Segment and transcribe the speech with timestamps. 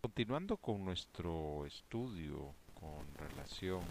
[0.00, 3.82] Continuando con nuestro estudio con relación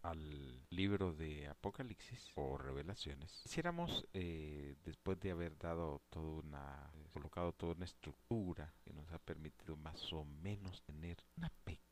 [0.00, 7.52] al libro de Apocalipsis o Revelaciones, quisiéramos, eh, después de haber dado toda una, colocado
[7.52, 11.83] toda una estructura que nos ha permitido más o menos tener una pequeña,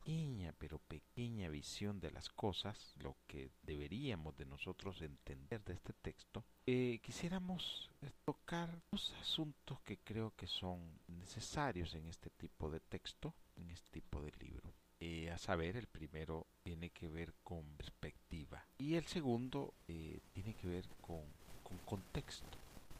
[0.58, 6.44] pero pequeña visión de las cosas, lo que deberíamos de nosotros entender de este texto,
[6.66, 7.90] eh, quisiéramos
[8.24, 14.00] tocar dos asuntos que creo que son necesarios en este tipo de texto, en este
[14.00, 14.72] tipo de libro.
[15.00, 20.54] Eh, a saber, el primero tiene que ver con perspectiva y el segundo eh, tiene
[20.54, 21.24] que ver con,
[21.64, 22.56] con, contexto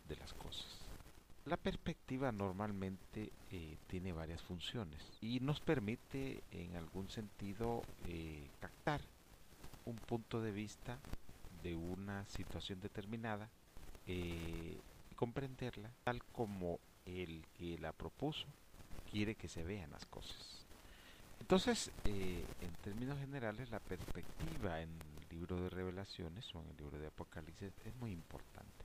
[0.08, 0.66] de las cosas.
[1.46, 7.82] La perspectiva normalmente eh, tiene varias funciones y nos permite en algún sentido
[8.60, 9.00] captar
[9.84, 10.98] un punto de vista
[11.62, 13.48] de una situación determinada
[14.06, 14.76] y
[15.16, 18.46] comprenderla tal como el que la propuso
[19.10, 20.66] quiere que se vean las cosas.
[21.40, 26.76] Entonces, eh, en términos generales, la perspectiva en el libro de revelaciones o en el
[26.76, 28.81] libro de Apocalipsis es muy importante.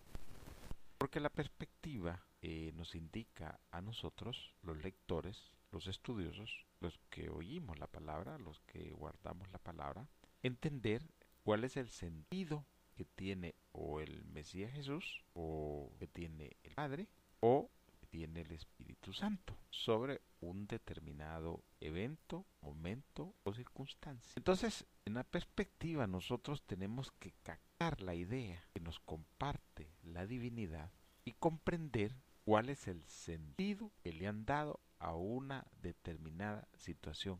[0.97, 7.79] Porque la perspectiva eh, nos indica a nosotros, los lectores, los estudiosos, los que oímos
[7.79, 10.07] la palabra, los que guardamos la palabra,
[10.43, 11.03] entender
[11.43, 17.07] cuál es el sentido que tiene o el Mesías Jesús, o que tiene el Padre,
[17.41, 24.33] o que tiene el Espíritu Santo sobre un determinado evento, momento o circunstancia.
[24.35, 30.89] Entonces, en la perspectiva nosotros tenemos que captar la idea que nos comparte la divinidad
[31.25, 32.11] y comprender
[32.43, 37.39] cuál es el sentido que le han dado a una determinada situación.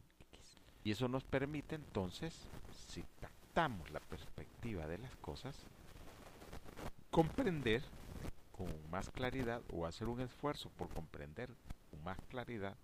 [0.84, 2.36] Y eso nos permite entonces,
[2.88, 5.56] si captamos la perspectiva de las cosas,
[7.10, 7.82] comprender
[8.52, 11.50] con más claridad o hacer un esfuerzo por comprender
[11.90, 12.78] con más claridad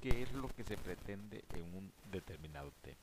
[0.00, 3.00] qué es lo que se pretende en un determinado tema.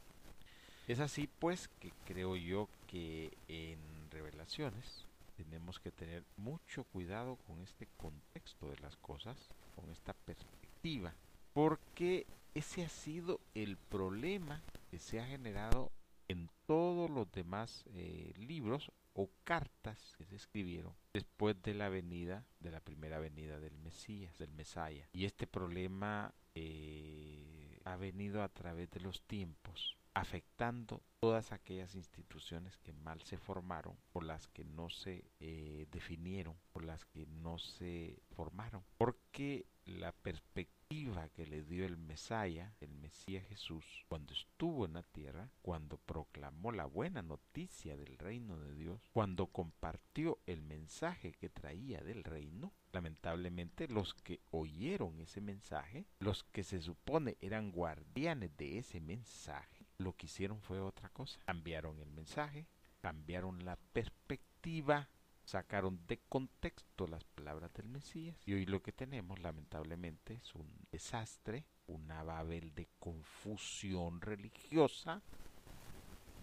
[0.87, 3.79] Es así pues que creo yo que en
[4.11, 5.06] revelaciones
[5.37, 9.37] tenemos que tener mucho cuidado con este contexto de las cosas,
[9.75, 11.13] con esta perspectiva,
[11.53, 12.25] porque
[12.55, 15.91] ese ha sido el problema que se ha generado
[16.27, 22.45] en todos los demás eh, libros o cartas que se escribieron después de la venida,
[22.59, 25.07] de la primera venida del Mesías, del Mesaya.
[25.13, 32.77] Y este problema eh, ha venido a través de los tiempos afectando todas aquellas instituciones
[32.77, 37.59] que mal se formaron, por las que no se eh, definieron, por las que no
[37.59, 44.85] se formaron, porque la perspectiva que le dio el Mesaya, el Mesías Jesús, cuando estuvo
[44.85, 50.61] en la tierra, cuando proclamó la buena noticia del reino de Dios, cuando compartió el
[50.61, 57.37] mensaje que traía del reino, lamentablemente los que oyeron ese mensaje, los que se supone
[57.41, 61.39] eran guardianes de ese mensaje, lo que hicieron fue otra cosa.
[61.45, 62.67] Cambiaron el mensaje,
[63.01, 65.09] cambiaron la perspectiva,
[65.43, 70.67] sacaron de contexto las palabras del Mesías y hoy lo que tenemos lamentablemente es un
[70.91, 75.21] desastre, una babel de confusión religiosa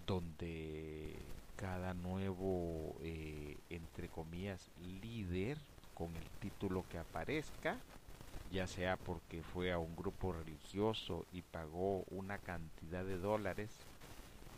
[0.07, 1.17] donde
[1.57, 5.59] cada nuevo, eh, entre comillas, líder
[5.95, 7.79] con el título que aparezca,
[8.55, 13.89] ya sea porque fue a un grupo religioso y pagó una cantidad de dólares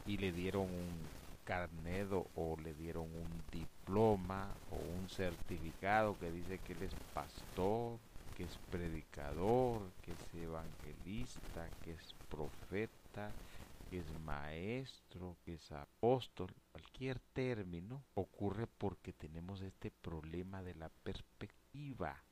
[0.04, 1.12] y le dieron un
[1.44, 8.00] carnedo o le dieron un diploma o un certificado que dice que él es pastor,
[8.34, 13.36] que es predicador, que es evangelista, que es profeta,
[13.88, 20.88] que es maestro, que es apóstol, cualquier término ocurre porque tenemos este problema de la
[20.90, 21.65] perspectiva,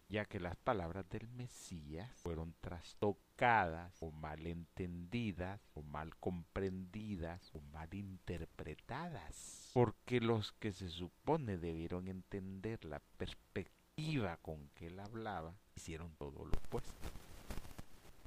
[0.08, 7.60] ya que las palabras del Mesías fueron trastocadas o mal entendidas o mal comprendidas o
[7.72, 15.54] mal interpretadas, porque los que se supone debieron entender la perspectiva con que él hablaba
[15.74, 17.08] hicieron todo lo opuesto.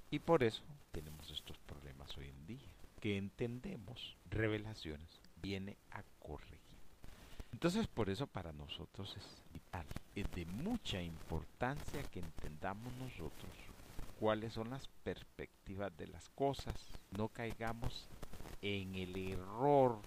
[0.09, 2.67] Y por eso tenemos estos problemas hoy en día
[3.01, 6.56] que entendemos revelaciones viene a corregir.
[7.57, 13.49] Entonces por eso para nosotros es vital, es de mucha importancia que entendamos nosotros
[14.19, 16.75] cuáles son las perspectivas de las cosas,
[17.17, 18.07] no caigamos
[18.61, 19.97] en el error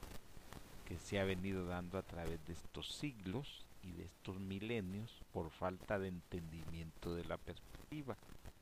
[0.85, 5.51] que se ha venido dando a través de estos siglos y de estos milenios por
[5.51, 8.17] falta de entendimiento de la perspectiva.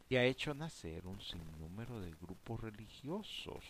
[0.08, 3.67] Y ha hecho nacer un sinnúmero de grupos religiosos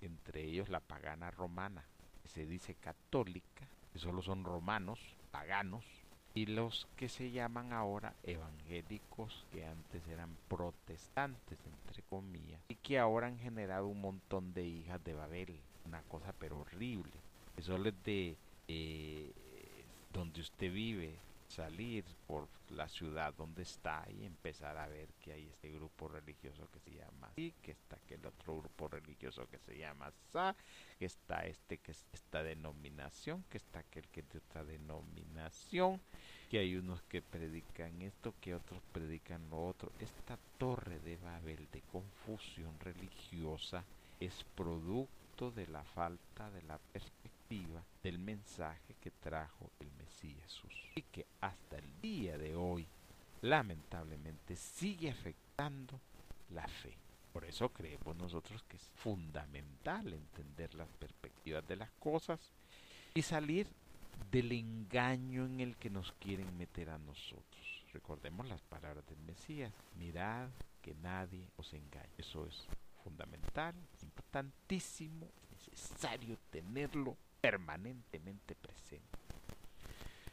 [0.00, 1.84] entre ellos la pagana romana,
[2.20, 4.98] que se dice católica, que solo son romanos,
[5.30, 5.82] paganos,
[6.34, 12.98] y los que se llaman ahora evangélicos, que antes eran protestantes, entre comillas, y que
[12.98, 17.10] ahora han generado un montón de hijas de Babel, una cosa pero horrible.
[17.56, 18.36] Eso es de
[18.68, 19.32] eh,
[20.12, 21.16] donde usted vive,
[21.48, 26.68] salir por la ciudad donde está y empezar a ver que hay este grupo religioso
[26.72, 30.54] que se llama así, que está aquel otro grupo religioso que se llama Sa,
[30.98, 36.00] que está este que es esta denominación, que está aquel que es de otra denominación,
[36.50, 39.92] que hay unos que predican esto, que otros predican lo otro.
[40.00, 43.84] Esta torre de Babel de confusión religiosa
[44.20, 47.35] es producto de la falta de la perspectiva
[48.02, 52.86] del mensaje que trajo el Mesías Jesús y que hasta el día de hoy
[53.42, 56.00] lamentablemente sigue afectando
[56.50, 56.96] la fe.
[57.32, 62.40] Por eso creemos nosotros que es fundamental entender las perspectivas de las cosas
[63.14, 63.68] y salir
[64.32, 67.84] del engaño en el que nos quieren meter a nosotros.
[67.92, 70.48] Recordemos las palabras del Mesías, mirad
[70.82, 72.10] que nadie os engañe.
[72.18, 72.66] Eso es
[73.04, 79.18] fundamental, importantísimo, necesario tenerlo permanentemente presente.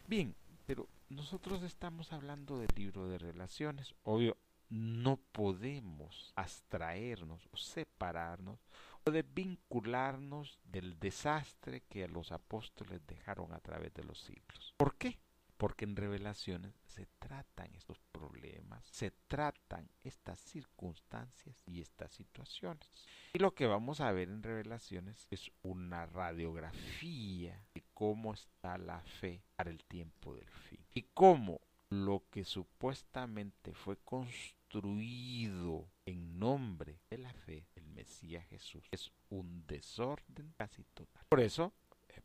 [0.08, 0.36] Bien,
[0.66, 3.94] pero nosotros estamos hablando del libro de relaciones.
[4.04, 4.38] Obvio,
[4.70, 8.60] no podemos abstraernos o separarnos
[9.06, 14.74] o desvincularnos del desastre que los apóstoles dejaron a través de los siglos.
[14.78, 15.20] ¿Por qué?
[15.58, 22.90] Porque en revelaciones se tratan estos problemas, se tratan estas circunstancias y estas situaciones.
[23.34, 29.02] Y lo que vamos a ver en revelaciones es una radiografía de cómo está la
[29.02, 30.86] fe para el tiempo del fin.
[30.94, 38.84] Y cómo lo que supuestamente fue construido en nombre de la fe, el Mesías Jesús,
[38.92, 41.24] es un desorden casi total.
[41.30, 41.74] Por eso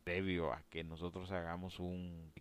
[0.09, 2.33] previo a que nosotros hagamos un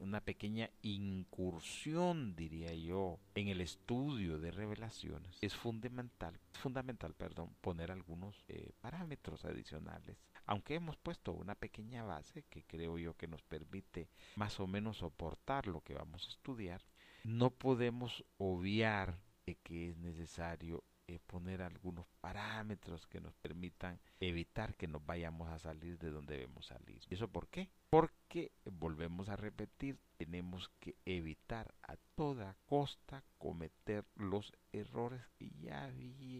[0.00, 7.92] una pequeña incursión, diría yo, en el estudio de revelaciones, es fundamental, fundamental, perdón, poner
[7.92, 10.18] algunos eh, parámetros adicionales.
[10.46, 14.96] Aunque hemos puesto una pequeña base que creo yo que nos permite más o menos
[14.96, 16.82] soportar lo que vamos a estudiar,
[17.22, 19.16] no podemos obviar
[19.46, 25.50] de que es necesario eh, poner algunos parámetros que nos permitan evitar que nos vayamos
[25.50, 27.02] a salir de donde debemos salir.
[27.10, 27.68] ¿Y eso por qué?
[27.90, 35.92] Porque, volvemos a repetir, tenemos que evitar a toda costa cometer los errores que ya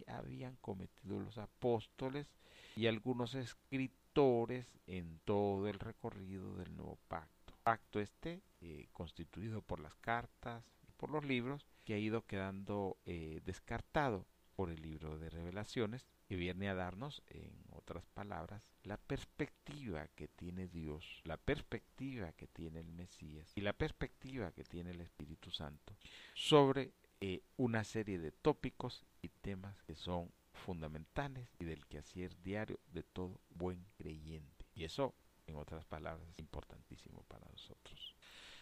[0.07, 2.31] habían cometido los apóstoles
[2.75, 7.53] y algunos escritores en todo el recorrido del nuevo pacto.
[7.63, 12.97] Pacto este eh, constituido por las cartas y por los libros que ha ido quedando
[13.05, 14.25] eh, descartado
[14.71, 20.69] el libro de revelaciones que viene a darnos, en otras palabras, la perspectiva que tiene
[20.69, 25.95] Dios, la perspectiva que tiene el Mesías y la perspectiva que tiene el Espíritu Santo
[26.35, 32.81] sobre eh, una serie de tópicos y temas que son fundamentales y del quehacer diario
[32.93, 34.67] de todo buen creyente.
[34.75, 35.15] Y eso,
[35.47, 38.15] en otras palabras, es importantísimo para nosotros.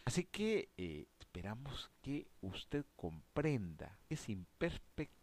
[0.04, 5.19] Así que eh, esperamos que usted comprenda que sin perspectiva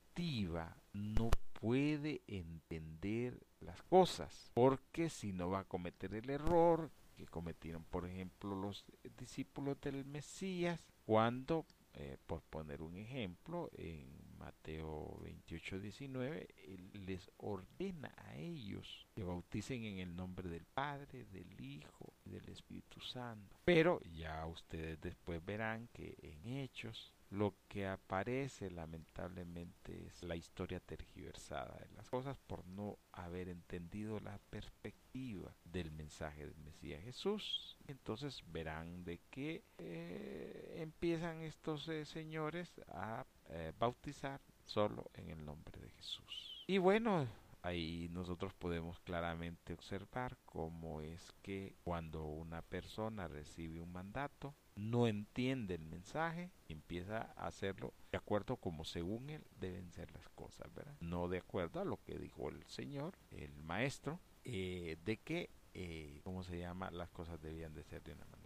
[0.94, 7.84] no puede entender las cosas, porque si no va a cometer el error que cometieron,
[7.84, 8.86] por ejemplo, los
[9.18, 16.48] discípulos del Mesías, cuando, eh, por poner un ejemplo, en Mateo 28, 19,
[16.94, 22.48] les ordena a ellos que bauticen en el nombre del Padre, del Hijo y del
[22.50, 23.58] Espíritu Santo.
[23.65, 30.79] Pero ya ustedes después verán que en Hechos lo que aparece lamentablemente es la historia
[30.79, 37.77] tergiversada de las cosas por no haber entendido la perspectiva del mensaje del Mesías Jesús.
[37.88, 45.43] Entonces verán de que eh, empiezan estos eh, señores a eh, bautizar solo en el
[45.43, 46.63] nombre de Jesús.
[46.67, 47.27] Y bueno,
[47.62, 55.08] ahí nosotros podemos claramente observar cómo es que cuando una persona recibe un mandato, no
[55.08, 60.72] entiende el mensaje, empieza a hacerlo de acuerdo como según él deben ser las cosas,
[60.74, 60.96] ¿verdad?
[61.00, 66.22] No de acuerdo a lo que dijo el Señor, el Maestro, eh, de que, eh,
[66.24, 66.92] ¿cómo se llama?
[66.92, 68.37] Las cosas debían de ser de una manera.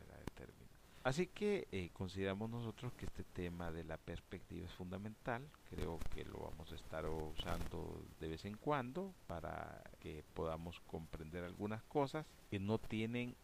[1.04, 5.48] Así que eh, consideramos nosotros que este tema de la perspectiva es fundamental.
[5.70, 11.44] Creo que lo vamos a estar usando de vez en cuando para que podamos comprender
[11.44, 13.36] algunas cosas que no tienen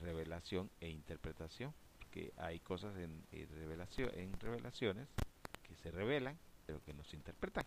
[0.00, 1.72] revelación e interpretación
[2.10, 5.08] que hay cosas en, revelación, en revelaciones
[5.62, 7.64] que se revelan, pero que no se interpretan.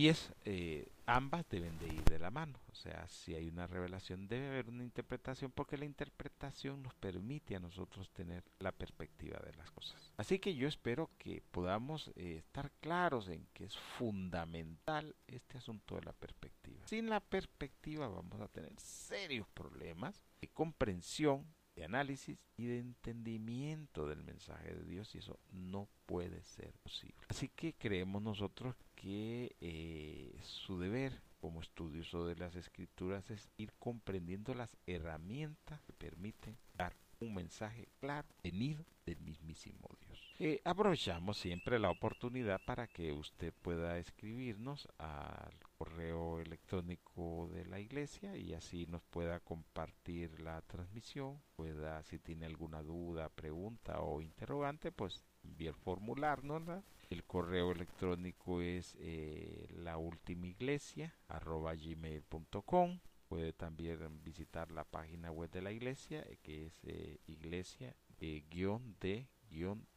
[0.00, 2.58] Y es, eh, ambas deben de ir de la mano.
[2.72, 7.54] O sea, si hay una revelación, debe haber una interpretación, porque la interpretación nos permite
[7.54, 10.10] a nosotros tener la perspectiva de las cosas.
[10.16, 15.96] Así que yo espero que podamos eh, estar claros en que es fundamental este asunto
[15.96, 16.80] de la perspectiva.
[16.86, 24.06] Sin la perspectiva vamos a tener serios problemas de comprensión de análisis y de entendimiento
[24.06, 27.16] del mensaje de Dios y eso no puede ser posible.
[27.28, 33.72] Así que creemos nosotros que eh, su deber como estudioso de las escrituras es ir
[33.78, 40.18] comprendiendo las herramientas que permiten dar un mensaje claro, venido del mismísimo Dios.
[40.38, 47.80] Eh, aprovechamos siempre la oportunidad para que usted pueda escribirnos al correo electrónico de la
[47.80, 54.20] iglesia y así nos pueda compartir la transmisión, pueda si tiene alguna duda, pregunta o
[54.20, 55.24] interrogante, pues
[55.60, 56.62] enviar formularnos.
[57.10, 63.00] El correo electrónico es eh, la última iglesia gmail.com.
[63.28, 68.42] Puede también visitar la página web de la iglesia eh, que es eh, iglesia de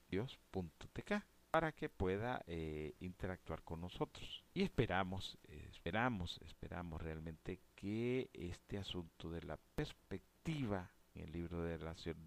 [0.09, 4.43] dios.tk para que pueda eh, interactuar con nosotros.
[4.53, 11.02] Y esperamos, esperamos, esperamos realmente que este asunto de la perspectiva el
[11.33, 11.77] libro de,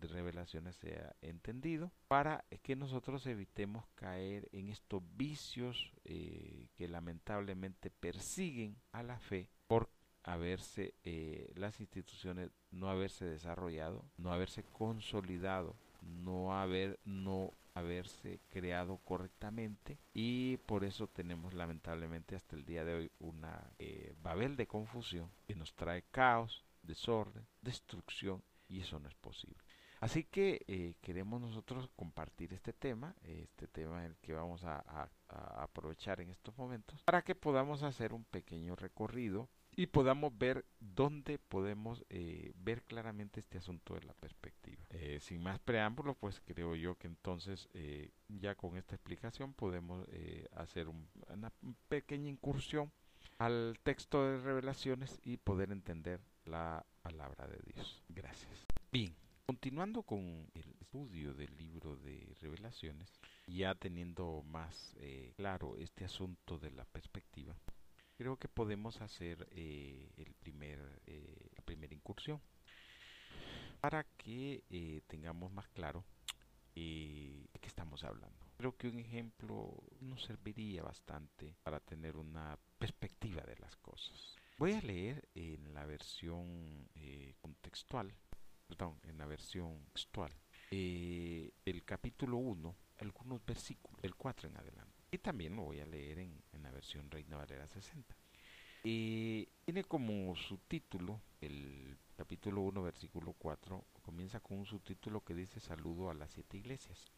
[0.01, 8.77] revelaciones sea entendido para que nosotros evitemos caer en estos vicios eh, que lamentablemente persiguen
[8.93, 9.89] a la fe por
[10.25, 18.97] haberse eh, las instituciones no haberse desarrollado no haberse consolidado no haber no haberse creado
[19.05, 24.67] correctamente y por eso tenemos lamentablemente hasta el día de hoy una eh, babel de
[24.67, 29.59] confusión que nos trae caos, desorden, destrucción y eso no es posible.
[30.01, 36.21] Así que eh, queremos nosotros compartir este tema, este tema el que vamos a, aprovechar
[36.21, 42.05] en estos momentos, para que podamos hacer un pequeño recorrido y podamos ver dónde podemos
[42.09, 44.85] eh, ver claramente este asunto de la perspectiva.
[44.91, 47.69] Eh, sin más preámbulos, pues creo yo que entonces
[48.29, 50.07] ya con esta explicación podemos
[50.53, 51.53] hacer una
[51.89, 52.93] pequeña incursión
[53.39, 58.03] al texto de revelaciones y poder entender la palabra de Dios.
[58.09, 58.67] Gracias.
[58.93, 59.15] Bien,
[59.47, 66.59] continuando con el estudio del libro de revelaciones, ya teniendo más eh, claro este asunto
[66.59, 67.55] de la perspectiva,
[68.17, 72.41] creo que podemos hacer eh, el primer, eh, la primera incursión
[73.81, 76.05] para que tengamos más claro
[76.75, 78.47] de qué estamos hablando.
[78.57, 84.37] Creo que un ejemplo nos serviría bastante para tener una perspectiva de las cosas.
[84.59, 88.11] Voy a leer en la versión eh, contextual,
[88.67, 90.33] perdón, en la versión textual,
[90.71, 95.05] eh, el capítulo 1, algunos versículos, del 4 en adelante.
[95.11, 98.17] Y también lo voy a leer en, la versión Reina Valera 60.
[98.85, 105.61] Eh, tiene como subtítulo, el capítulo 1, versículo 4, comienza con un subtítulo que dice
[105.61, 107.13] Saludo a las siete iglesias.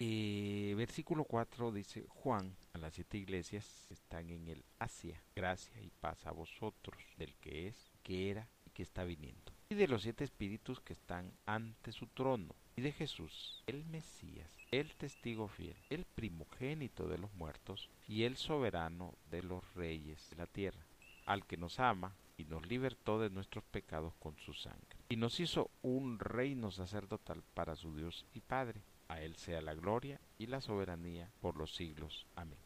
[0.00, 5.90] Eh, versículo 4 dice, Juan, a las siete iglesias están en el Asia, gracia y
[5.90, 9.52] paz a vosotros, del que es, que era y que está viniendo.
[9.70, 14.56] Y de los siete espíritus que están ante su trono, y de Jesús, el Mesías,
[14.70, 20.36] el testigo fiel, el primogénito de los muertos, y el soberano de los reyes de
[20.36, 20.86] la tierra,
[21.26, 25.40] al que nos ama y nos libertó de nuestros pecados con su sangre, y nos
[25.40, 30.46] hizo un reino sacerdotal para su Dios y Padre a Él sea la gloria y
[30.46, 32.26] la soberanía por los siglos.
[32.36, 32.58] Amén.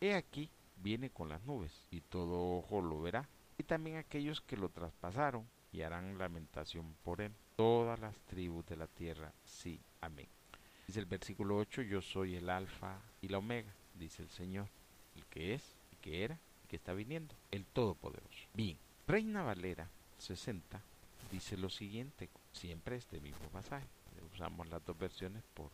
[0.00, 4.56] He aquí viene con las nubes, y todo ojo lo verá, y también aquellos que
[4.56, 7.32] lo traspasaron, y harán lamentación por él.
[7.56, 9.80] Todas las tribus de la tierra, sí.
[10.00, 10.28] Amén.
[10.86, 14.68] Dice el versículo 8, yo soy el alfa y la omega, dice el Señor,
[15.14, 18.48] el que es, el que era, y que está viniendo, el Todopoderoso.
[18.54, 20.82] Bien, Reina Valera 60
[21.30, 23.86] dice lo siguiente, siempre este mismo pasaje
[24.32, 25.72] usamos las dos versiones por,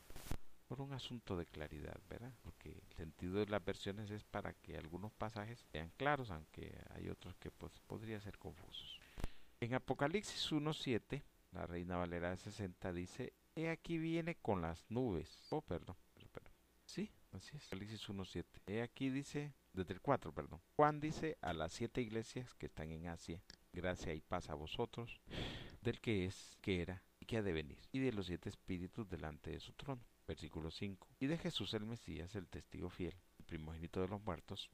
[0.67, 2.33] por un asunto de claridad, ¿verdad?
[2.43, 7.09] Porque el sentido de las versiones es para que algunos pasajes sean claros, aunque hay
[7.09, 9.01] otros que pues, podrían ser confusos.
[9.61, 11.23] En Apocalipsis 1.7,
[11.53, 15.49] la Reina Valera de 60 dice, He aquí viene con las nubes.
[15.51, 15.97] Oh, perdón,
[16.33, 16.53] perdón.
[16.85, 17.67] Sí, así es.
[17.67, 18.45] Apocalipsis 1.7.
[18.67, 20.61] He aquí dice, desde el 4, perdón.
[20.77, 25.21] Juan dice a las siete iglesias que están en Asia, gracia y paz a vosotros,
[25.83, 29.51] del que es, que era que ha de venir, y de los siete espíritus delante
[29.51, 30.03] de su trono.
[30.27, 31.07] Versículo 5.
[31.21, 34.71] Y de Jesús el Mesías, el testigo fiel, el primogénito de los muertos,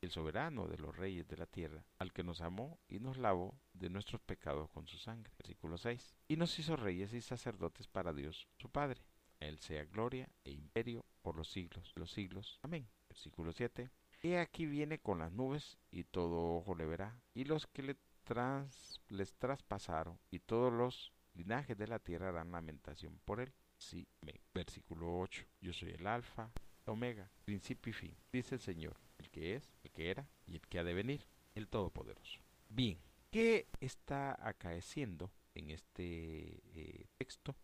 [0.00, 3.60] el soberano de los reyes de la tierra, al que nos amó y nos lavó
[3.74, 5.30] de nuestros pecados con su sangre.
[5.36, 6.16] Versículo 6.
[6.28, 9.04] Y nos hizo reyes y sacerdotes para Dios, su Padre.
[9.38, 12.58] Él sea gloria e imperio por los siglos de los siglos.
[12.62, 12.88] Amén.
[13.10, 13.90] Versículo 7.
[14.22, 17.20] He aquí viene con las nubes y todo ojo le verá.
[17.34, 22.52] Y los que le trans, les traspasaron y todos los linajes de la tierra harán
[22.52, 23.52] lamentación por él.
[23.78, 24.06] Sí,
[24.52, 25.44] versículo 8.
[25.60, 26.50] Yo soy el alfa,
[26.84, 30.66] omega, principio y fin, dice el Señor, el que es, el que era y el
[30.66, 32.40] que ha de venir, el Todopoderoso.
[32.68, 32.98] Bien,
[33.30, 37.54] ¿qué está acaeciendo en este eh, texto?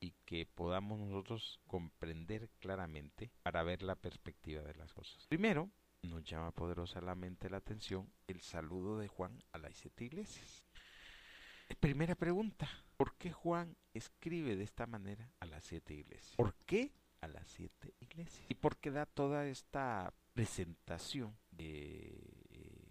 [0.00, 5.28] y que podamos nosotros comprender claramente para ver la perspectiva de las cosas.
[5.28, 5.70] Primero,
[6.02, 10.64] nos llama poderosamente la atención el saludo de Juan a las siete iglesias.
[11.80, 16.36] Primera pregunta, ¿por qué Juan escribe de esta manera a las siete iglesias?
[16.36, 18.46] ¿Por qué a las siete iglesias?
[18.48, 22.16] ¿Y por qué da toda esta presentación de,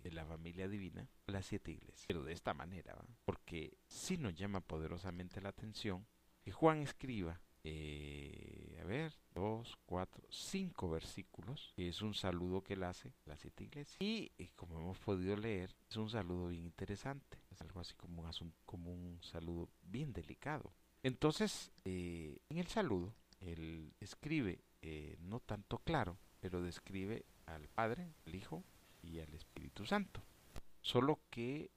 [0.04, 2.06] de la familia divina a las siete iglesias?
[2.08, 2.96] Pero de esta manera,
[3.26, 6.06] porque sí nos llama poderosamente la atención
[6.42, 12.84] que Juan escriba, eh, a ver, dos, cuatro, cinco versículos, es un saludo que él
[12.84, 13.98] hace a las siete iglesias.
[14.00, 18.24] Y eh, como hemos podido leer, es un saludo bien interesante, es algo así como
[18.24, 20.74] un, como un saludo bien delicado.
[21.04, 24.60] Entonces, eh, en el saludo, él escribe,
[25.20, 28.64] no tanto claro, pero describe al Padre, al Hijo
[29.02, 30.22] y al Espíritu Santo.
[30.82, 31.72] Solo que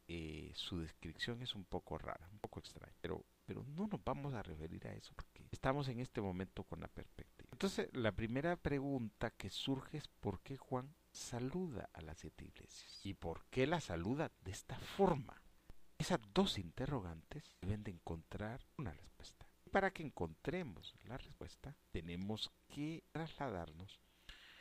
[0.55, 2.95] su descripción es un poco rara, un poco extraña.
[3.01, 6.81] Pero pero no nos vamos a referir a eso porque estamos en este momento con
[6.81, 7.49] la perspectiva.
[7.53, 13.01] Entonces, la primera pregunta que surge es ¿por qué Juan saluda a las siete iglesias?
[13.05, 15.41] ¿Y por qué la saluda de esta forma?
[15.99, 19.49] Esas dos interrogantes deben de encontrar una respuesta.
[19.71, 24.01] Para que encontremos la respuesta, tenemos que trasladarnos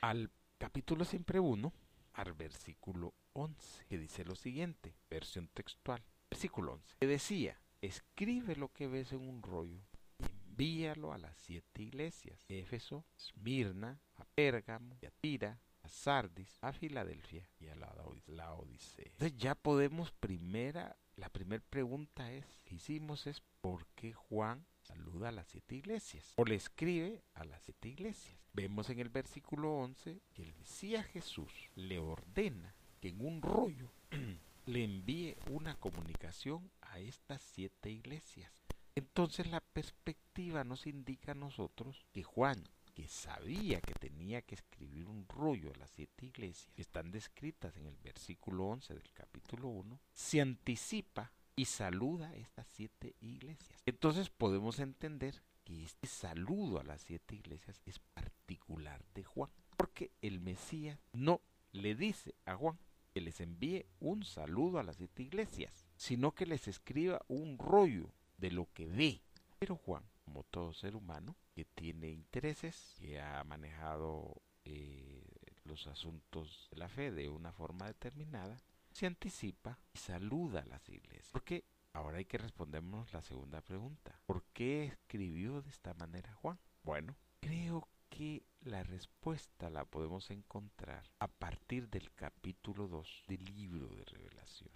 [0.01, 1.73] al capítulo siempre uno,
[2.13, 6.03] al versículo 11, que dice lo siguiente, versión textual.
[6.29, 9.81] Versículo 11, que decía, escribe lo que ves en un rollo
[10.19, 16.71] y envíalo a las siete iglesias, Éfeso, Esmirna, a Pérgamo, a Tira, a Sardis, a
[16.71, 19.05] Filadelfia y a la, Odisea.
[19.05, 25.29] Entonces ya podemos primera, la primera pregunta es, que hicimos es ¿por qué Juan saluda
[25.29, 26.33] a las siete iglesias?
[26.37, 28.39] O le escribe a las siete iglesias.
[28.53, 33.91] Vemos en el versículo 11 que el Mesías Jesús le ordena que en un rollo
[34.65, 38.51] le envíe una comunicación a estas siete iglesias.
[38.95, 42.63] Entonces la perspectiva nos indica a nosotros que Juan,
[42.93, 47.87] que sabía que tenía que escribir un rollo a las siete iglesias, están descritas en
[47.87, 53.81] el versículo 11 del capítulo 1, se anticipa y saluda a estas siete iglesias.
[53.87, 60.11] Entonces podemos entender que este saludo a las siete iglesias es particular de Juan, porque
[60.21, 61.41] el Mesías no
[61.71, 62.77] le dice a Juan,
[63.13, 68.11] que les envíe un saludo a las siete iglesias, sino que les escriba un rollo
[68.37, 69.21] de lo que ve.
[69.59, 75.23] Pero Juan, como todo ser humano, que tiene intereses, que ha manejado eh,
[75.65, 78.57] los asuntos de la fe de una forma determinada,
[78.91, 81.29] se anticipa y saluda a las iglesias.
[81.31, 84.19] Porque ahora hay que respondernos la segunda pregunta.
[84.25, 86.59] ¿Por qué escribió de esta manera Juan?
[86.83, 93.87] Bueno, creo que la respuesta la podemos encontrar a partir del capítulo 2 del libro
[93.87, 94.03] de.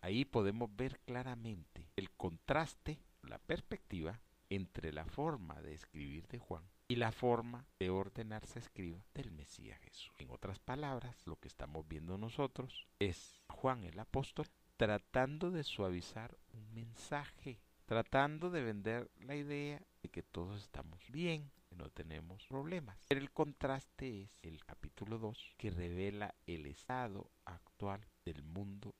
[0.01, 6.63] Ahí podemos ver claramente el contraste, la perspectiva entre la forma de escribir de Juan
[6.87, 10.13] y la forma de ordenarse escriba del Mesías Jesús.
[10.19, 16.37] En otras palabras, lo que estamos viendo nosotros es Juan el apóstol tratando de suavizar
[16.53, 22.97] un mensaje, tratando de vender la idea de que todos estamos bien, no tenemos problemas.
[23.07, 28.95] Pero el contraste es el capítulo 2 que revela el estado actual del mundo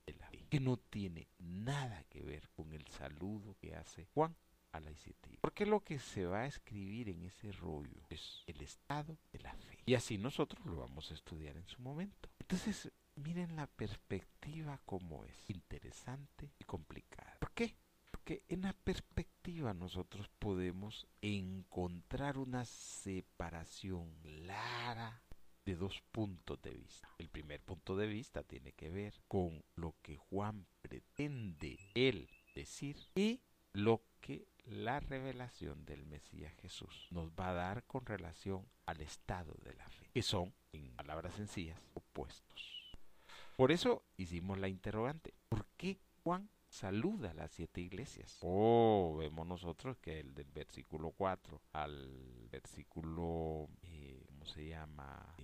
[0.47, 4.35] que no tiene nada que ver con el saludo que hace Juan
[4.71, 5.39] a la ICT.
[5.41, 9.53] Porque lo que se va a escribir en ese rollo es el estado de la
[9.53, 9.79] fe.
[9.85, 12.29] Y así nosotros lo vamos a estudiar en su momento.
[12.39, 17.37] Entonces, miren la perspectiva como es interesante y complicada.
[17.39, 17.75] ¿Por qué?
[18.11, 25.21] Porque en la perspectiva nosotros podemos encontrar una separación clara
[25.67, 27.09] de dos puntos de vista.
[27.17, 32.95] El primer punto de vista tiene que ver con lo que Juan pretende él decir
[33.15, 33.41] y
[33.73, 39.53] lo que la revelación del Mesías Jesús nos va a dar con relación al estado
[39.65, 42.95] de la fe, que son, en palabras sencillas, opuestos.
[43.57, 48.37] Por eso hicimos la interrogante, ¿por qué Juan saluda a las siete iglesias.
[48.41, 55.35] Oh, vemos nosotros que el del versículo 4 al versículo, eh, ¿cómo se llama?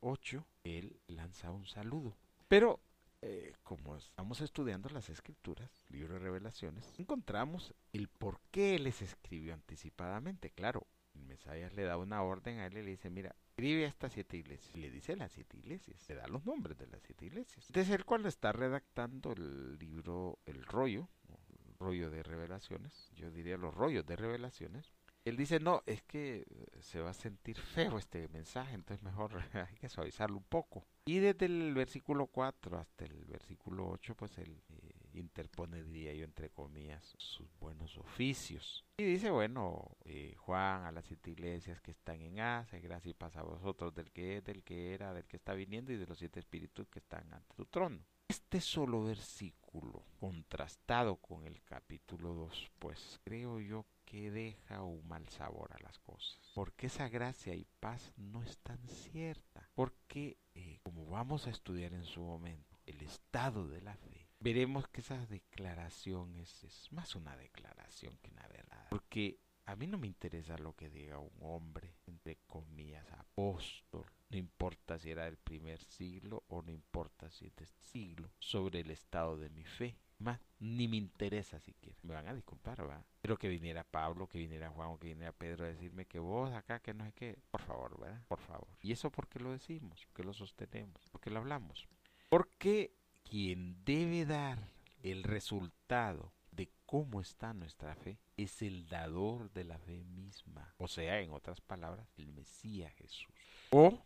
[0.00, 2.16] 8, eh, él lanza un saludo.
[2.48, 2.80] Pero
[3.24, 9.54] eh, como estamos estudiando las escrituras, libro de revelaciones, encontramos el por qué les escribió
[9.54, 10.50] anticipadamente.
[10.50, 13.88] Claro, el Mesías le da una orden a él y le dice, mira, escribe a
[13.88, 14.76] estas siete iglesias.
[14.76, 16.04] Le dice las siete iglesias.
[16.08, 17.64] Le da los nombres de las siete iglesias.
[17.68, 23.56] Entonces él cuando está redactando el libro, el rollo, el rollo de revelaciones, yo diría
[23.56, 24.92] los rollos de revelaciones,
[25.24, 29.32] él dice, no, es que eh, se va a sentir feo este mensaje, entonces mejor
[29.54, 30.84] hay que suavizarlo un poco.
[31.04, 36.24] Y desde el versículo 4 hasta el versículo 8, pues él eh, interpone, diría yo,
[36.24, 38.84] entre comillas, sus buenos oficios.
[38.96, 43.14] Y dice, bueno, eh, Juan, a las siete iglesias que están en Asia, gracias y
[43.14, 46.06] paz a vosotros, del que es, del que era, del que está viniendo y de
[46.06, 48.04] los siete espíritus que están ante tu trono.
[48.28, 55.26] Este solo versículo, contrastado con el capítulo 2, pues creo yo que deja un mal
[55.30, 56.38] sabor a las cosas.
[56.54, 59.70] Porque esa gracia y paz no es tan cierta.
[59.74, 64.86] Porque, eh, como vamos a estudiar en su momento, el estado de la fe, veremos
[64.88, 68.86] que esa declaración es, más una declaración que una verdad.
[68.90, 74.04] Porque a mí no me interesa lo que diga un hombre, entre comillas, apóstol.
[74.28, 78.30] No importa si era del primer siglo o no importa si es de este siglo,
[78.38, 81.91] sobre el estado de mi fe más, ni me interesa siquiera.
[82.12, 83.04] Van a disculpar, ¿va?
[83.20, 86.52] Pero que viniera Pablo, que viniera Juan o que viniera Pedro a decirme que vos
[86.52, 88.22] acá, que no es que, por favor, ¿verdad?
[88.28, 88.68] Por favor.
[88.80, 90.04] ¿Y eso por qué lo decimos?
[90.06, 91.08] ¿Por qué lo sostenemos?
[91.10, 91.88] ¿Por qué lo hablamos?
[92.28, 94.58] Porque quien debe dar
[95.02, 100.74] el resultado de cómo está nuestra fe es el dador de la fe misma.
[100.78, 103.28] O sea, en otras palabras, el Mesías Jesús.
[103.70, 103.98] O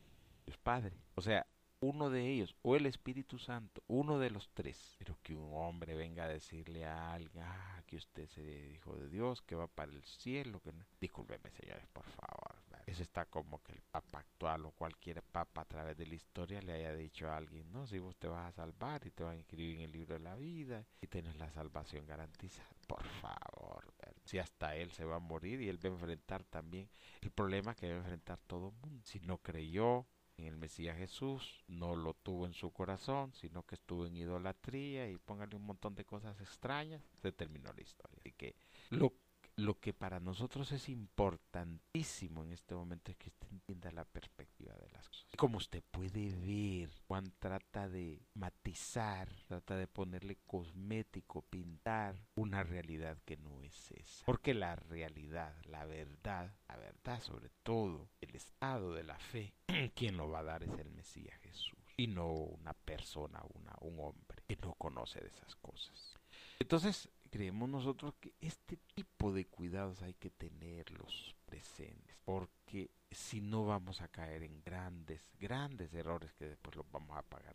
[0.44, 0.96] Dios Padre.
[1.14, 1.46] O sea,
[1.80, 4.96] uno de ellos, o el Espíritu Santo, uno de los tres.
[5.26, 8.42] Que un hombre venga a decirle a alguien, ah, que usted se
[8.74, 10.84] hijo de Dios, que va para el cielo, que no.
[11.00, 12.54] Discúlpeme, señores, por favor.
[12.86, 16.62] Eso está como que el papa actual o cualquier papa a través de la historia
[16.62, 19.34] le haya dicho a alguien, no, si vos te vas a salvar y te van
[19.34, 22.70] a inscribir en el libro de la vida y tienes la salvación garantizada.
[22.86, 23.92] Por favor,
[24.24, 26.88] si hasta él se va a morir y él va a enfrentar también
[27.22, 29.02] el problema que va a enfrentar todo el mundo.
[29.04, 30.06] Si no creyó,
[30.36, 35.08] en el Mesías Jesús, no lo tuvo en su corazón, sino que estuvo en idolatría
[35.08, 38.16] y póngale un montón de cosas extrañas, se terminó la historia.
[38.20, 38.54] Así que
[38.90, 39.12] lo
[39.56, 44.74] lo que para nosotros es importantísimo en este momento es que usted entienda la perspectiva
[44.74, 45.26] de las cosas.
[45.36, 53.18] Como usted puede ver, Juan trata de matizar, trata de ponerle cosmético, pintar una realidad
[53.24, 54.26] que no es esa.
[54.26, 59.54] Porque la realidad, la verdad, la verdad sobre todo, el estado de la fe,
[59.94, 61.78] quien lo va a dar es el Mesías Jesús.
[61.96, 66.18] Y no una persona, una, un hombre que no conoce de esas cosas.
[66.58, 73.66] Entonces, creemos nosotros que este tipo de cuidados hay que tenerlos presentes, porque si no
[73.66, 77.54] vamos a caer en grandes, grandes errores que después los vamos a pagar.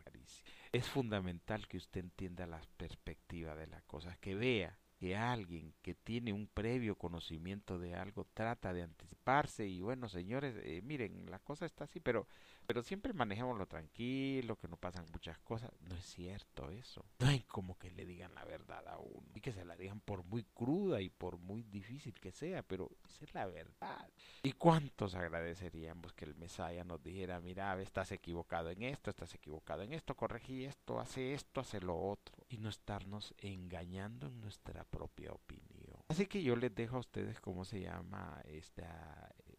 [0.72, 5.96] Es fundamental que usted entienda la perspectiva de las cosas, que vea que alguien que
[5.96, 11.40] tiene un previo conocimiento de algo trata de anticiparse y bueno señores eh, miren la
[11.40, 12.28] cosa está así pero
[12.66, 15.72] pero siempre manejémoslo tranquilo que no pasan muchas cosas.
[15.82, 17.06] No es cierto eso.
[17.22, 20.00] No hay como que le digan la verdad a uno y que se la digan
[20.00, 24.10] por muy cruda y por muy difícil que sea pero esa es la verdad.
[24.44, 29.84] Y cuántos agradeceríamos que el Mesaya nos dijera mira estás equivocado en esto estás equivocado
[29.84, 34.84] en esto corregí esto hace esto hace lo otro y no estarnos engañando en nuestra
[34.84, 36.02] propia opinión.
[36.08, 38.84] Así que yo les dejo a ustedes cómo se llama este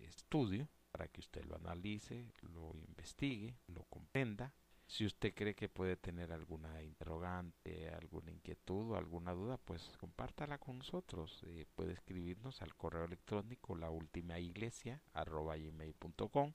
[0.00, 4.52] estudio para que usted lo analice, lo investigue, lo comprenda.
[4.86, 10.58] Si usted cree que puede tener alguna interrogante, alguna inquietud o alguna duda, pues compártala
[10.58, 11.42] con nosotros.
[11.46, 16.52] Eh, puede escribirnos al correo electrónico la última iglesia gmail.com.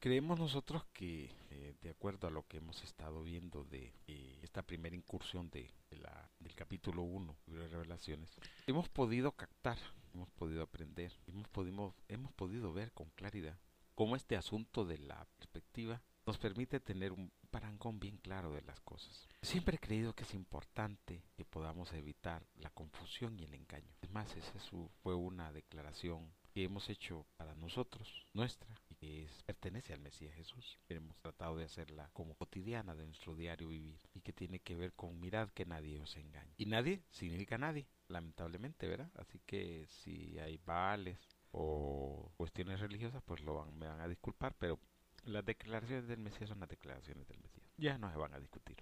[0.00, 4.62] Creemos nosotros que, eh, de acuerdo a lo que hemos estado viendo de eh, esta
[4.62, 8.30] primera incursión de, la, del capítulo 1 de Revelaciones,
[8.66, 9.76] hemos podido captar,
[10.14, 13.58] hemos podido aprender, hemos podido, hemos podido ver con claridad
[13.94, 18.80] cómo este asunto de la perspectiva nos permite tener un parangón bien claro de las
[18.80, 19.28] cosas.
[19.42, 23.92] Siempre he creído que es importante que podamos evitar la confusión y el engaño.
[24.02, 24.58] Además, esa
[25.02, 30.34] fue una declaración que hemos hecho para nosotros, nuestra, y que es, pertenece al Mesías
[30.34, 30.78] Jesús.
[30.90, 34.92] Hemos tratado de hacerla como cotidiana de nuestro diario vivir y que tiene que ver
[34.92, 36.52] con mirad que nadie os engañe.
[36.58, 39.10] Y nadie significa nadie, lamentablemente, ¿verdad?
[39.14, 41.18] Así que si hay vales
[41.50, 44.78] o cuestiones religiosas, pues lo van, me van a disculpar, pero
[45.24, 47.72] las declaraciones del Mesías son las declaraciones del Mesías.
[47.78, 48.76] Ya no se van a discutir.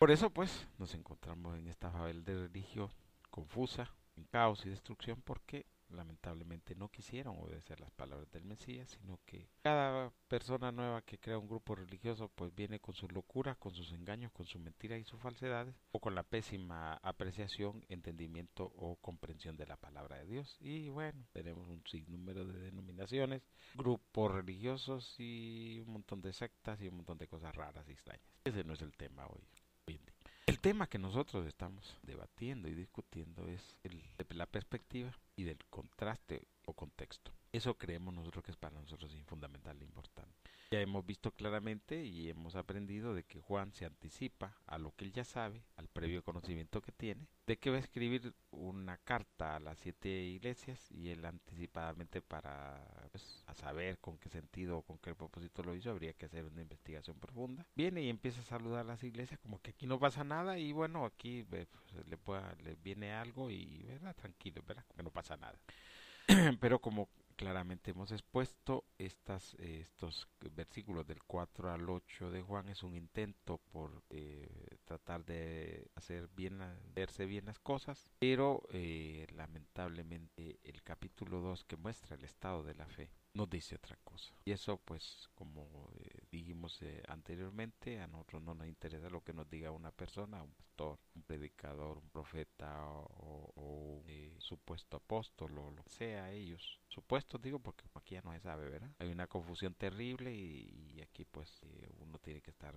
[0.00, 2.90] Por eso, pues, nos encontramos en esta fabel de religión
[3.30, 9.18] confusa, en caos y destrucción, porque lamentablemente no quisieron obedecer las palabras del Mesías, sino
[9.24, 13.74] que cada persona nueva que crea un grupo religioso pues viene con sus locuras, con
[13.74, 18.96] sus engaños, con sus mentiras y sus falsedades, o con la pésima apreciación, entendimiento o
[18.96, 20.56] comprensión de la palabra de Dios.
[20.60, 23.42] Y bueno, tenemos un sinnúmero de denominaciones,
[23.74, 28.28] grupos religiosos y un montón de sectas y un montón de cosas raras y extrañas.
[28.44, 29.46] Ese no es el tema hoy.
[30.48, 36.48] El tema que nosotros estamos debatiendo y discutiendo es el, la perspectiva y del contraste
[36.64, 37.30] o contexto.
[37.52, 40.36] Eso creemos nosotros que es para nosotros fundamental e importante.
[40.70, 45.06] Ya hemos visto claramente y hemos aprendido de que Juan se anticipa a lo que
[45.06, 49.56] él ya sabe, al previo conocimiento que tiene, de que va a escribir una carta
[49.56, 54.82] a las siete iglesias y él anticipadamente para pues, a saber con qué sentido o
[54.82, 57.66] con qué propósito lo hizo, habría que hacer una investigación profunda.
[57.74, 60.72] Viene y empieza a saludar a las iglesias como que aquí no pasa nada y
[60.72, 61.66] bueno, aquí pues,
[62.06, 64.14] le, pueda, le viene algo y ¿verdad?
[64.14, 64.84] tranquilo, ¿verdad?
[64.94, 65.58] que no pasa nada.
[66.60, 67.08] Pero como
[67.38, 73.58] claramente hemos expuesto estas, estos versículos del 4 al 8 de Juan es un intento
[73.70, 76.58] por eh, tratar de hacer bien,
[76.96, 82.74] verse bien las cosas, pero eh, lamentablemente el capítulo 2 que muestra el estado de
[82.74, 84.32] la fe nos dice otra cosa.
[84.44, 89.32] Y eso pues como eh, dijimos eh, anteriormente, a nosotros no nos interesa lo que
[89.32, 95.58] nos diga una persona, un pastor, un predicador, un profeta o, un eh, supuesto apóstol
[95.58, 96.80] o lo que sea ellos.
[96.88, 98.90] Supuestos digo porque aquí ya no se sabe, ¿verdad?
[98.98, 101.60] Hay una confusión terrible y, aquí pues
[102.00, 102.74] uno tiene que estar,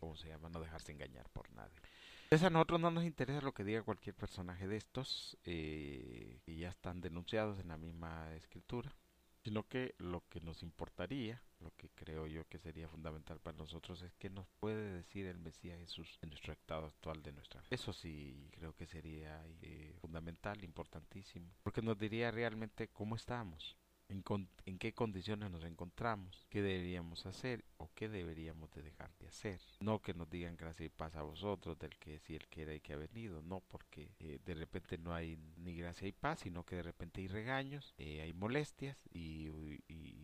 [0.00, 0.48] ¿cómo se llama?
[0.48, 1.76] No dejarse engañar por nadie.
[2.24, 6.70] Entonces a nosotros no nos interesa lo que diga cualquier personaje de estos que ya
[6.70, 8.94] están denunciados en la misma escritura
[9.42, 14.02] sino que lo que nos importaría, lo que creo yo que sería fundamental para nosotros
[14.02, 17.74] es que nos puede decir el Mesías Jesús en nuestro estado actual de nuestra fe.
[17.74, 23.77] Eso sí creo que sería eh, fundamental, importantísimo, porque nos diría realmente cómo estamos,
[24.08, 29.60] en, qué condiciones nos encontramos, qué deberíamos hacer o qué deberíamos de dejar de hacer.
[29.80, 32.80] No que nos digan gracia y paz a vosotros del que si él quiere y
[32.80, 36.64] que ha venido, no porque eh, de repente no hay ni gracia y paz, sino
[36.64, 39.48] que de repente hay regaños, eh, hay molestias y,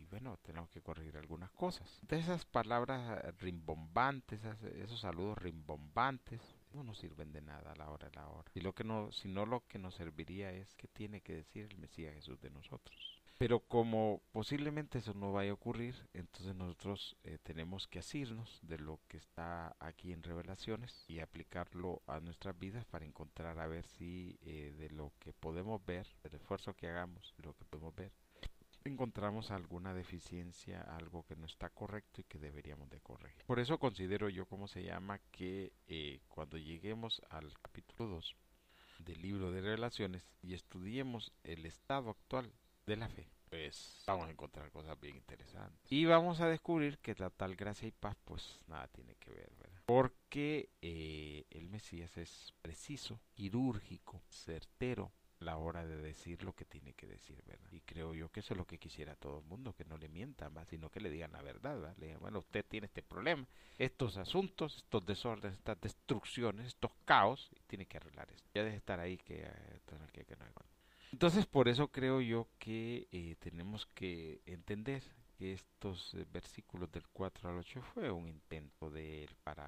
[0.09, 1.99] bueno, tenemos que corregir algunas cosas.
[2.01, 4.39] De esas palabras rimbombantes,
[4.77, 6.41] esos saludos rimbombantes,
[6.73, 8.49] no nos sirven de nada a la hora de la hora.
[8.53, 11.77] Y lo que no, sino lo que nos serviría es que tiene que decir el
[11.77, 13.21] Mesías Jesús de nosotros.
[13.37, 18.77] Pero como posiblemente eso no vaya a ocurrir, entonces nosotros eh, tenemos que asirnos de
[18.77, 23.85] lo que está aquí en revelaciones y aplicarlo a nuestras vidas para encontrar a ver
[23.85, 28.13] si eh, de lo que podemos ver, del esfuerzo que hagamos, lo que podemos ver,
[28.85, 33.43] encontramos alguna deficiencia, algo que no está correcto y que deberíamos de corregir.
[33.45, 38.35] Por eso considero yo, como se llama, que eh, cuando lleguemos al capítulo 2
[38.99, 42.53] del libro de relaciones y estudiemos el estado actual
[42.85, 45.91] de la fe, pues vamos a encontrar cosas bien interesantes.
[45.91, 49.51] Y vamos a descubrir que la tal gracia y paz, pues nada tiene que ver,
[49.57, 49.81] ¿verdad?
[49.85, 56.93] Porque eh, el Mesías es preciso, quirúrgico, certero la hora de decir lo que tiene
[56.93, 57.69] que decir, ¿verdad?
[57.71, 60.09] Y creo yo que eso es lo que quisiera todo el mundo, que no le
[60.09, 61.95] mientan, más, sino que le digan la verdad, ¿verdad?
[61.97, 67.49] Le digan, bueno, usted tiene este problema, estos asuntos, estos desórdenes, estas destrucciones, estos caos,
[67.55, 68.49] y tiene que arreglar esto.
[68.53, 69.81] Ya de estar ahí que, eh,
[70.13, 70.45] que, que no
[71.15, 75.01] entonces por eso creo yo que eh, tenemos que entender
[75.37, 79.65] que estos eh, versículos del 4 al 8 fue un intento de él para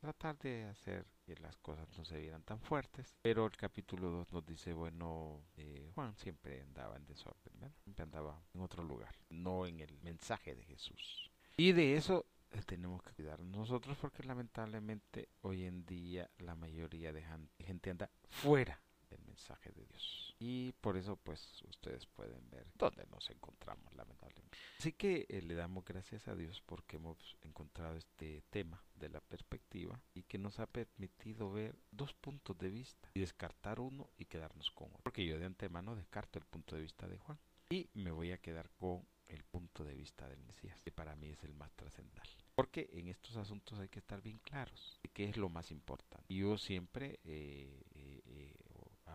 [0.00, 3.14] tratar de hacer que las cosas no se vieran tan fuertes.
[3.20, 8.42] Pero el capítulo 2 nos dice, bueno, eh, Juan siempre andaba en desorden, siempre andaba
[8.54, 11.30] en otro lugar, no en el mensaje de Jesús.
[11.58, 12.24] Y de eso
[12.64, 17.22] tenemos que cuidar nosotros porque lamentablemente hoy en día la mayoría de
[17.58, 23.06] gente anda fuera del mensaje de Dios y por eso pues ustedes pueden ver dónde
[23.10, 24.56] nos encontramos lamentablemente.
[24.78, 29.20] Así que eh, le damos gracias a Dios porque hemos encontrado este tema de la
[29.20, 34.24] perspectiva y que nos ha permitido ver dos puntos de vista y descartar uno y
[34.24, 35.02] quedarnos con otro.
[35.02, 38.38] Porque yo de antemano descarto el punto de vista de Juan y me voy a
[38.38, 42.26] quedar con el punto de vista del Mesías, que para mí es el más trascendental.
[42.54, 46.34] Porque en estos asuntos hay que estar bien claros de qué es lo más importante.
[46.34, 47.82] Yo siempre, eh,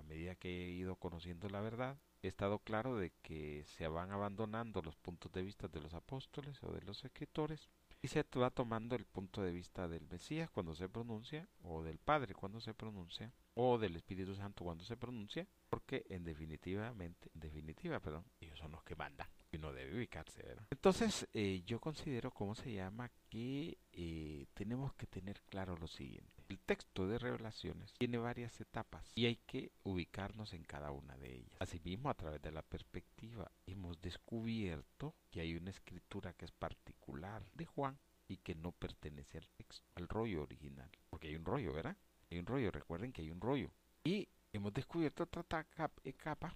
[0.05, 4.81] medida que he ido conociendo la verdad, he estado claro de que se van abandonando
[4.81, 7.69] los puntos de vista de los apóstoles o de los escritores
[8.01, 11.97] y se va tomando el punto de vista del Mesías cuando se pronuncia, o del
[11.97, 17.39] Padre cuando se pronuncia, o del Espíritu Santo cuando se pronuncia, porque en definitivamente, en
[17.39, 19.27] definitiva, perdón, ellos son los que mandan
[19.73, 20.67] debe ubicarse, ¿verdad?
[20.71, 23.11] Entonces, eh, yo considero, ¿cómo se llama?
[23.29, 26.43] Que eh, tenemos que tener claro lo siguiente.
[26.47, 31.33] El texto de revelaciones tiene varias etapas y hay que ubicarnos en cada una de
[31.33, 31.55] ellas.
[31.59, 37.43] Asimismo, a través de la perspectiva, hemos descubierto que hay una escritura que es particular
[37.53, 37.97] de Juan
[38.27, 40.89] y que no pertenece al texto, al rollo original.
[41.09, 41.97] Porque hay un rollo, ¿verdad?
[42.29, 43.71] Hay un rollo, recuerden que hay un rollo.
[44.03, 45.65] Y hemos descubierto otra
[46.03, 46.55] eh, capa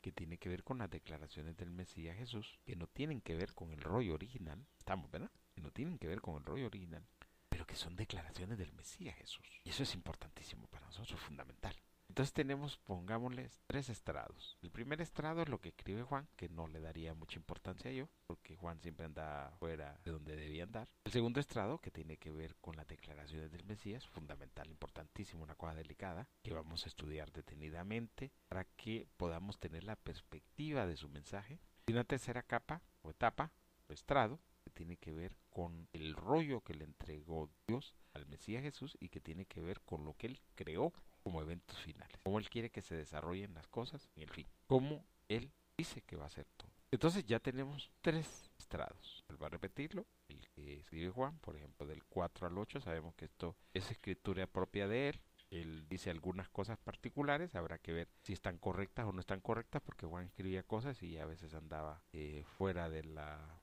[0.00, 3.54] que tiene que ver con las declaraciones del Mesías Jesús, que no tienen que ver
[3.54, 4.66] con el rollo original.
[4.78, 5.30] Estamos, ¿verdad?
[5.54, 7.06] Que no tienen que ver con el rollo original,
[7.48, 9.46] pero que son declaraciones del Mesías Jesús.
[9.64, 11.74] Y eso es importantísimo para nosotros, fundamental.
[12.10, 14.58] Entonces tenemos, pongámosles, tres estrados.
[14.62, 17.94] El primer estrado es lo que escribe Juan, que no le daría mucha importancia a
[17.94, 20.88] yo, porque Juan siempre anda fuera de donde debía andar.
[21.04, 25.54] El segundo estrado, que tiene que ver con las declaraciones del Mesías, fundamental, importantísimo, una
[25.54, 31.08] cosa delicada, que vamos a estudiar detenidamente para que podamos tener la perspectiva de su
[31.08, 31.60] mensaje.
[31.86, 33.52] Y una tercera capa o etapa
[33.88, 38.64] o estrado, que tiene que ver con el rollo que le entregó Dios al Mesías
[38.64, 40.92] Jesús y que tiene que ver con lo que él creó
[41.30, 42.18] como eventos finales.
[42.24, 44.48] Cómo él quiere que se desarrollen las cosas y el fin.
[44.66, 46.72] Cómo él dice que va a ser todo.
[46.90, 49.24] Entonces ya tenemos tres estrados.
[49.40, 50.08] Va a repetirlo.
[50.26, 54.48] El que escribe Juan, por ejemplo, del 4 al 8, sabemos que esto es escritura
[54.48, 55.20] propia de él.
[55.50, 59.82] Él dice algunas cosas particulares, habrá que ver si están correctas o no están correctas,
[59.82, 63.59] porque Juan escribía cosas y a veces andaba eh, fuera de la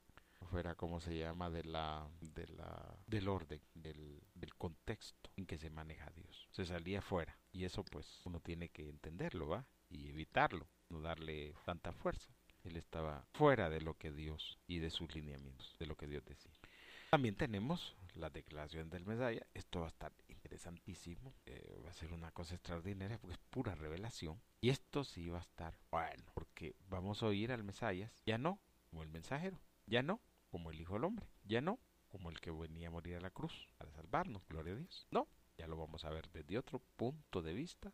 [0.47, 3.62] fuera como se llama de la, de la del orden.
[3.73, 6.47] del, del contexto en que se maneja Dios.
[6.51, 7.38] Se salía fuera.
[7.51, 12.31] Y eso pues uno tiene que entenderlo va y evitarlo no darle tanta fuerza.
[12.63, 16.23] Él estaba fuera de lo que Dios y de sus lineamientos de lo que Dios
[16.25, 16.51] decía.
[17.10, 21.33] También tenemos la declaración del Mesaya esto va a estar interesantísimo.
[21.45, 24.41] Eh, va a ser una cosa extraordinaria porque es pura revelación.
[24.60, 28.60] Y esto sí va a estar bueno porque vamos a oír al Mesías ya no
[28.89, 32.51] como el mensajero ya no como el Hijo del Hombre, ya no como el que
[32.51, 35.07] venía a morir a la cruz para salvarnos, gloria a Dios.
[35.12, 37.91] No, ya lo vamos a ver desde otro punto de vista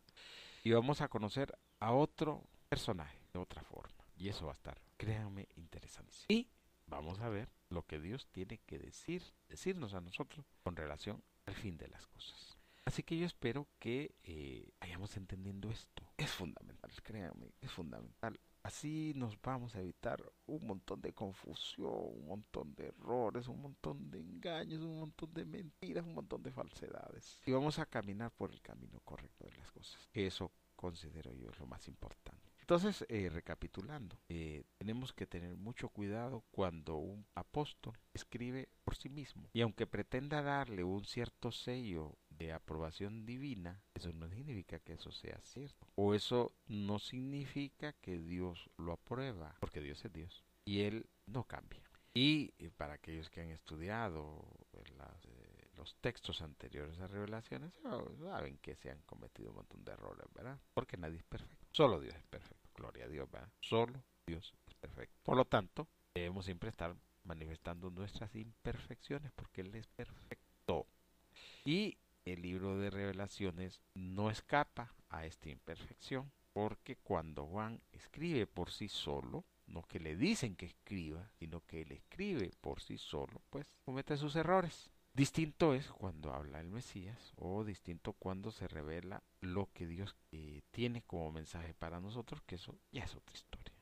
[0.62, 4.04] y vamos a conocer a otro personaje de otra forma.
[4.16, 6.26] Y eso va a estar, créanme, interesantísimo.
[6.28, 6.48] Y
[6.86, 11.54] vamos a ver lo que Dios tiene que decir, decirnos a nosotros con relación al
[11.54, 12.58] fin de las cosas.
[12.84, 16.12] Así que yo espero que eh, vayamos entendiendo esto.
[16.16, 22.26] Es fundamental, créanme, es fundamental Así nos vamos a evitar un montón de confusión, un
[22.26, 27.42] montón de errores, un montón de engaños, un montón de mentiras, un montón de falsedades.
[27.44, 30.08] Y vamos a caminar por el camino correcto de las cosas.
[30.14, 32.54] Eso considero yo es lo más importante.
[32.64, 39.10] Entonces, eh, recapitulando, eh, tenemos que tener mucho cuidado cuando un apóstol escribe por sí
[39.10, 39.50] mismo.
[39.52, 45.10] Y aunque pretenda darle un cierto sello de aprobación divina, eso no significa que eso
[45.10, 45.86] sea cierto.
[45.94, 51.44] O eso no significa que Dios lo aprueba, porque Dios es Dios y Él no
[51.44, 51.82] cambia.
[52.12, 57.74] Y eh, para aquellos que han estudiado pues, eh, los textos anteriores a revelaciones,
[58.22, 60.58] saben que se han cometido un montón de errores, ¿verdad?
[60.74, 61.66] Porque nadie es perfecto.
[61.72, 62.68] Solo Dios es perfecto.
[62.74, 63.52] Gloria a Dios, ¿verdad?
[63.60, 65.16] Solo Dios es perfecto.
[65.24, 66.94] Por lo tanto, debemos siempre estar
[67.24, 70.86] manifestando nuestras imperfecciones porque Él es perfecto.
[71.64, 78.70] Y el libro de revelaciones no escapa a esta imperfección, porque cuando Juan escribe por
[78.70, 83.42] sí solo, no que le dicen que escriba, sino que él escribe por sí solo,
[83.50, 84.90] pues comete sus errores.
[85.12, 90.62] Distinto es cuando habla el Mesías o distinto cuando se revela lo que Dios eh,
[90.72, 93.74] tiene como mensaje para nosotros, que eso ya es otra historia.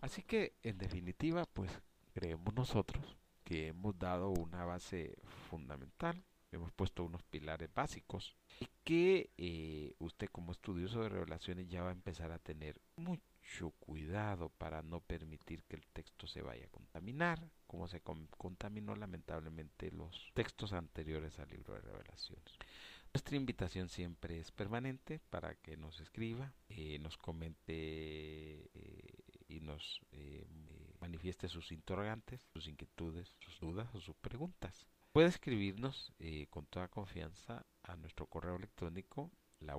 [0.00, 1.70] Así que, en definitiva, pues
[2.12, 5.16] creemos nosotros que hemos dado una base
[5.48, 11.82] fundamental hemos puesto unos pilares básicos y que eh, usted como estudioso de revelaciones ya
[11.82, 16.66] va a empezar a tener mucho cuidado para no permitir que el texto se vaya
[16.66, 22.58] a contaminar, como se contaminó lamentablemente los textos anteriores al libro de revelaciones.
[23.12, 30.00] Nuestra invitación siempre es permanente para que nos escriba, eh, nos comente eh, y nos
[31.00, 34.86] manifieste sus interrogantes, sus inquietudes, sus dudas o sus preguntas.
[35.12, 39.74] Puede escribirnos eh, con toda confianza a nuestro correo electrónico la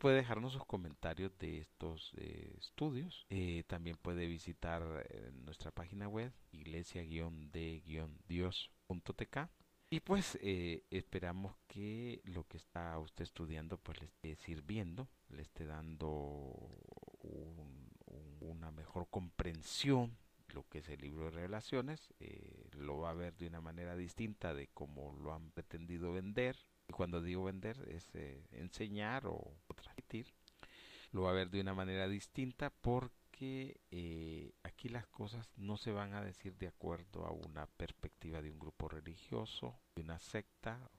[0.00, 3.26] Puede dejarnos sus comentarios de estos eh, estudios.
[3.30, 4.82] Eh, también puede visitar
[5.44, 9.36] nuestra página web iglesia-de-dios.tk
[9.90, 10.36] y pues
[10.90, 16.76] esperamos que lo que está usted estudiando pues le esté sirviendo, le esté dando
[18.40, 20.18] una mejor comprensión
[20.54, 22.14] lo que es el libro de revelaciones,
[22.72, 26.56] lo va a ver de una manera distinta de cómo lo han pretendido vender,
[26.88, 30.26] y cuando digo vender es eh, enseñar o, transmitir.
[31.12, 35.92] Lo va a ver de una manera distinta porque eh, aquí las cosas no se
[35.92, 40.90] van a decir de acuerdo a una perspectiva de un grupo religioso, de una secta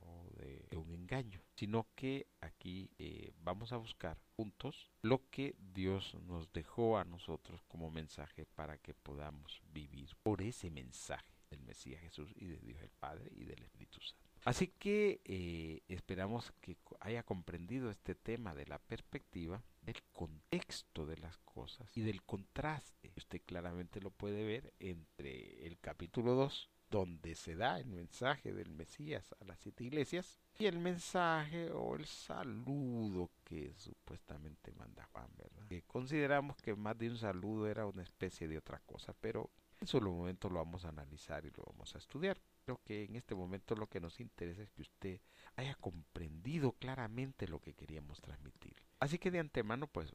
[0.76, 6.98] un engaño, sino que aquí eh, vamos a buscar juntos lo que Dios nos dejó
[6.98, 12.46] a nosotros como mensaje para que podamos vivir por ese mensaje del Mesías Jesús y
[12.46, 14.26] de Dios el Padre y del Espíritu Santo.
[14.46, 21.18] Así que eh, esperamos que haya comprendido este tema de la perspectiva, del contexto de
[21.18, 23.12] las cosas y del contraste.
[23.18, 28.70] Usted claramente lo puede ver entre el capítulo 2, donde se da el mensaje del
[28.70, 35.30] Mesías a las siete iglesias, y el mensaje o el saludo que supuestamente manda Juan,
[35.38, 35.68] ¿verdad?
[35.68, 39.88] Que consideramos que más de un saludo era una especie de otra cosa, pero en
[39.88, 42.40] solo momento lo vamos a analizar y lo vamos a estudiar.
[42.64, 45.22] Creo que en este momento lo que nos interesa es que usted
[45.56, 48.76] haya comprendido claramente lo que queríamos transmitir.
[49.00, 50.14] Así que de antemano pues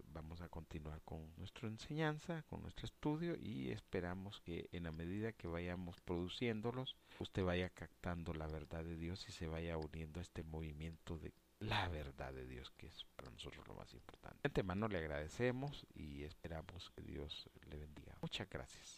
[0.70, 6.00] continuar con nuestra enseñanza, con nuestro estudio y esperamos que en la medida que vayamos
[6.02, 11.18] produciéndolos, usted vaya captando la verdad de Dios y se vaya uniendo a este movimiento
[11.18, 14.38] de la verdad de Dios, que es para nosotros lo más importante.
[14.44, 18.16] De antemano le agradecemos y esperamos que Dios le bendiga.
[18.22, 18.86] Muchas gracias.